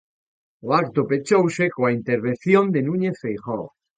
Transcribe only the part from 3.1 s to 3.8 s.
Feijóo.